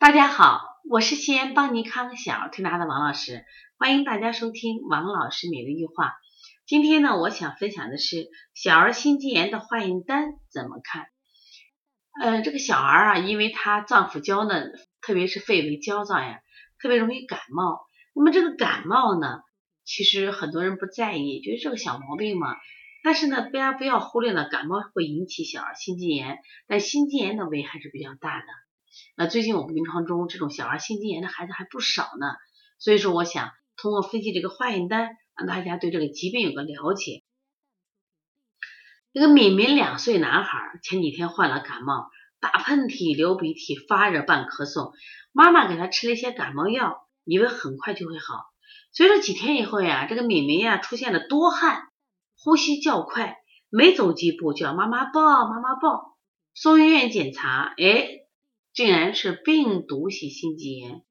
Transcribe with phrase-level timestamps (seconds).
[0.00, 3.44] 大家好，我是西安邦尼康小儿推拿的王老师，
[3.78, 6.14] 欢迎大家收听王老师每日一话。
[6.66, 11.06] 今天呢，我想分享的是小儿心肌炎的化验单怎么看？
[12.22, 16.38] 呃，这个小儿啊，因为他脏腑娇嫩，特别是肺为焦脏呀，
[16.80, 17.80] 特别容易感冒。
[18.14, 19.40] 那么这个感冒呢，
[19.84, 22.56] 其实很多人不在意，觉得这个小毛病嘛。
[23.02, 26.38] 但是呢，大家不要忽略了，感冒会引起小儿心肌炎，
[26.68, 28.46] 但心肌炎的危害是比较大的。
[29.16, 32.26] 那最近我们临床中这种小儿心肌炎的孩子还不少呢，
[32.78, 37.22] 所以说我想通过分析这个化验单，让大家对这个疾病有个了解。
[39.12, 42.08] 这个敏敏两岁男孩前几天患了感冒，
[42.40, 44.92] 打喷嚏、流鼻涕、发热伴咳嗽，
[45.32, 48.44] 妈妈给他吃了一些感冒药，以为很快就会好。
[48.92, 51.82] 随着几天以后呀，这个敏敏呀出现了多汗、
[52.36, 53.38] 呼吸较快，
[53.70, 56.16] 没走几步就要妈妈抱、妈妈抱，
[56.54, 58.27] 送医院检查，哎。
[58.78, 61.02] 竟然是病毒性心肌炎，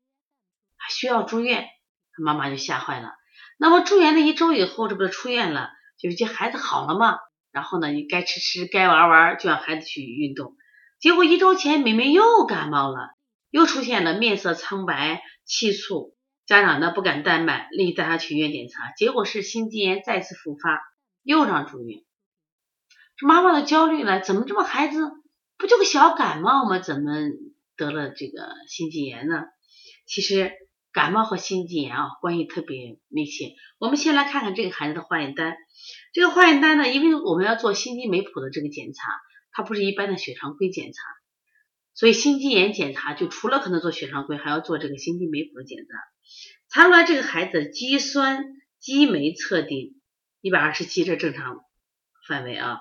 [0.77, 1.67] 还需要住院，
[2.13, 3.11] 他妈妈就吓坏了。
[3.59, 7.17] 那么住院了一周以后，这不是出院了，就是这孩子好了嘛？
[7.51, 10.55] 然后呢，你该吃吃，该玩玩，就让孩子去运动。
[11.01, 13.09] 结果一周前，妹妹又感冒了，
[13.49, 20.79] 又出现了面色苍白、气促，家长呢不敢怠慢，立即带他去医院检查，结果是心肌炎再次复发，
[21.21, 21.99] 又让住院。
[23.17, 25.11] 这妈妈的焦虑了，怎么这么孩子
[25.57, 26.79] 不就个小感冒吗？
[26.79, 27.11] 怎么？
[27.77, 29.45] 得了这个心肌炎呢，
[30.05, 30.51] 其实
[30.91, 33.53] 感冒和心肌炎啊关系特别密切。
[33.77, 35.55] 我们先来看看这个孩子的化验单。
[36.11, 39.03] 这个化验单呢，因为我们要做心肌酶谱的这个检查，
[39.51, 40.99] 它不是一般的血常规检查，
[41.93, 45.85] 所以心肌炎检查就除了可能做血常规，还要做这个心肌酶谱的检查。
[46.69, 48.43] 查出来这个孩子肌酸
[48.79, 50.01] 肌酶测定
[50.41, 51.59] 一百二十七，这正常
[52.27, 52.79] 范围啊。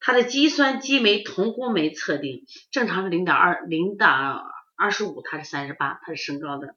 [0.00, 4.44] 他的肌酸肌酶同工酶测定正常是零点二零到
[4.76, 6.76] 二十五，他是三十八，他是升高的。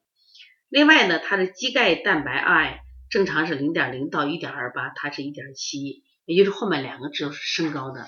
[0.68, 8.06] 另外呢，他的肌钙蛋白 I 正常是零点零到一点二八，他是一点七，也就是后面两个值是升高的。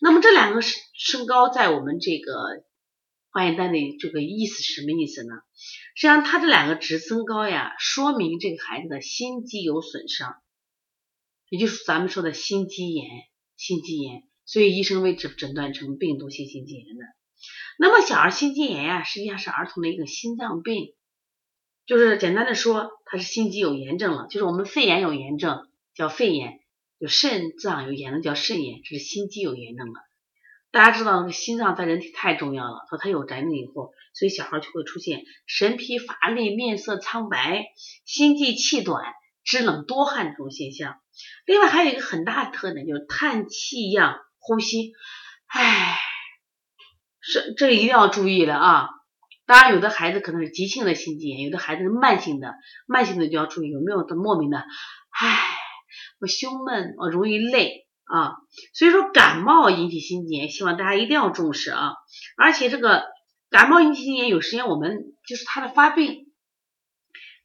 [0.00, 2.64] 那么这两个升升高在我们这个
[3.30, 5.34] 化验单里这个意思是什么意思呢？
[5.96, 10.36] 实际上他这两个值增高呀，说明这个孩子的心肌有损伤，
[11.48, 13.08] 也就是咱们说的心肌炎，
[13.56, 14.22] 心肌炎。
[14.46, 17.04] 所以医生为诊诊断成病毒性心肌炎的。
[17.78, 20.94] 那么小儿心肌炎呀，实际上是儿童的一个心脏病，
[21.86, 26.60] 就是简单的说，它是心肌有炎症了，就是我们肺炎有炎症叫肺炎，
[27.00, 29.94] 就肾脏有炎症叫肾炎，这是心肌有炎症了。
[30.70, 37.66] 大家知道，心脏在人体太重要了，说它有炎症以后，所以小孩就会出现神疲乏力、面色苍白、
[38.04, 39.04] 心悸气短、
[39.42, 41.00] 肢冷多汗这种现象。
[41.44, 44.20] 另外还有一个很大的特点，就是叹气样。
[44.46, 44.92] 呼吸，
[45.46, 45.98] 唉，
[47.20, 48.88] 是这一定要注意的啊！
[49.46, 52.54] 当然，有的孩子可能是急性的心肌炎，有的孩子是慢性的，
[52.86, 55.38] 慢性的就要注意有没有的莫名的，唉，
[56.20, 58.34] 我胸闷，我容易累啊。
[58.74, 61.94] 所以说，感冒引起心肌炎，希望大家一定要重视啊！
[62.36, 63.06] 而且这个
[63.48, 66.30] 感冒引起心肌炎，有时间我们就是它的发病，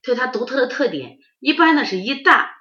[0.03, 2.51] 它有它独特的特点，一般呢是一大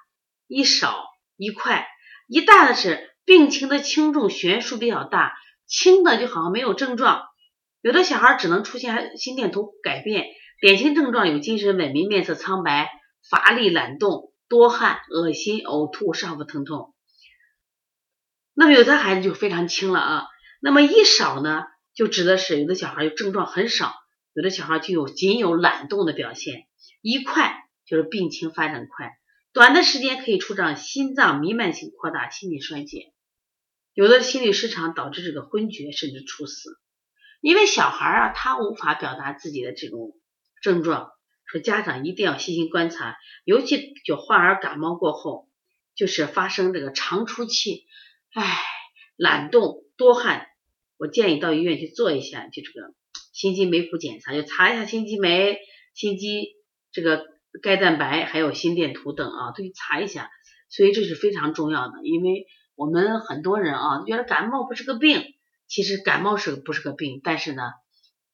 [0.47, 1.03] 一少
[1.35, 1.85] 一块，
[2.29, 3.08] 一大的是。
[3.29, 7.27] 病情的轻重悬殊比较大，轻的就好像没有症状，
[7.79, 10.25] 有的小孩只能出现心电图改变，
[10.59, 12.89] 典型症状有精神萎靡、面色苍白、
[13.29, 16.95] 乏力、懒动、多汗、恶心、呕吐、上腹疼痛。
[18.55, 20.25] 那么有的孩子就非常轻了啊。
[20.59, 23.93] 那么一少呢，就指的是有的小孩有症状很少，
[24.33, 26.65] 有的小孩就有仅有懒动的表现。
[27.03, 27.53] 一快
[27.85, 29.11] 就是病情发展快，
[29.53, 33.13] 短的时间可以出现心脏弥漫性扩大、心力衰竭。
[33.99, 36.79] 有的心理失常导致这个昏厥甚至猝死，
[37.41, 40.13] 因为小孩啊他无法表达自己的这种
[40.61, 41.11] 症状，
[41.45, 45.49] 说家长一定要细心观察，尤其就患儿感冒过后，
[45.95, 47.87] 就是发生这个常出气，
[48.33, 48.57] 唉，
[49.17, 50.47] 懒动多汗，
[50.95, 52.93] 我建议到医院去做一下，就这个
[53.33, 55.59] 心肌酶谱检查，就查一下心肌酶、
[55.93, 56.55] 心肌
[56.93, 57.25] 这个
[57.61, 60.29] 钙蛋白还有心电图等啊，都去查一下，
[60.69, 62.45] 所以这是非常重要的，因为。
[62.79, 65.21] 我们很多人啊觉得感冒不是个病，
[65.67, 67.61] 其实感冒是不是个病，但是呢，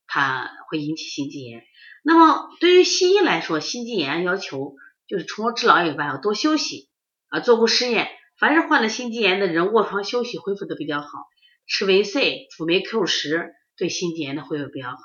[0.05, 1.63] 它会引起心肌炎。
[2.03, 4.75] 那么对于西医来说，心肌炎要求
[5.07, 6.89] 就是除了治疗以外要多休息
[7.29, 7.39] 啊。
[7.39, 8.07] 做过实验，
[8.37, 11.07] 凡是患了心肌炎的人卧床休息恢复的比较好，
[11.65, 14.97] 吃维 C、辅酶 Q 十对心肌炎的恢复比较好。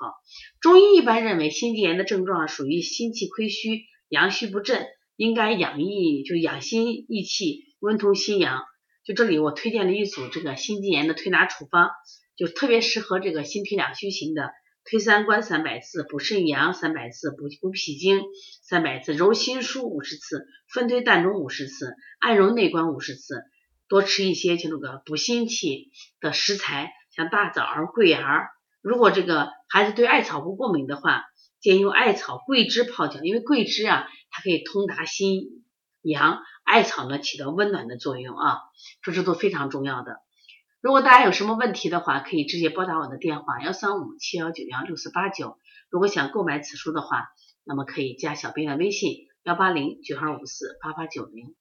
[0.60, 8.64] 中医一般认为心肌炎的症状属于心气亏虚、阳虚不振，应该养益就养心益气、温通心阳。
[9.10, 11.90] 就这里，我推荐了一组这个心肌炎的推拿处方，
[12.36, 14.52] 就特别适合这个心脾两虚型的
[14.84, 18.22] 推三关三百次，补肾阳三百次，补补脾经
[18.62, 23.42] 三百次，揉心腧五十次，分推膻中五十次，按揉内关五十次。
[23.88, 25.90] 多吃一些就那个补心气
[26.20, 28.50] 的食材，像大枣儿、桂圆儿。
[28.80, 31.24] 如果这个孩子对艾草不过敏的话，
[31.58, 35.64] 建议用艾草、桂枝泡脚，因为桂枝啊，它可以通达心
[36.00, 36.38] 阳，
[36.70, 38.60] 艾草呢起到温暖的作用啊，
[39.02, 40.20] 这是都非常重要的。
[40.80, 45.58] 如果大家有什么问题的话，可以直接拨打我的电话幺三五七幺九幺六四八九。
[45.90, 47.26] 如果想购买此书的话，
[47.64, 51.56] 那么可以加小编的微信幺八零九二五四八八九零。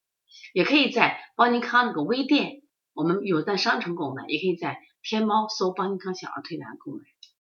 [0.54, 2.62] 也可以在邦尼康那个微店，
[2.94, 7.00] 我们有在商城购买，也可以在天猫搜邦尼康小儿推拿购买。